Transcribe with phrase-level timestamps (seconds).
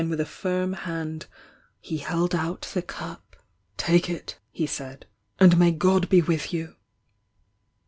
[0.03, 1.27] h a firm hand
[1.79, 3.35] he held out the cup
[3.77, 5.03] S^'*'l'?f ^I'J
[5.39, 6.75] 'And may God be with you!"